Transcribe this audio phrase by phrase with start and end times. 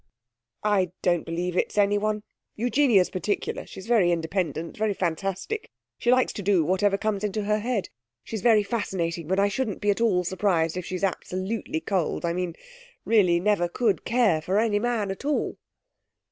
[0.63, 2.23] 'I don't believe it's anyone.
[2.55, 5.69] Eugenia's peculiar; she's very independent, very fantastic.
[5.99, 7.89] She likes to do whatever comes into her head.
[8.23, 9.27] She's very fascinating...
[9.27, 12.55] but I shouldn't be at all surprised if she's absolutely cold; I mean,
[13.05, 15.57] really never could care for any man at all.'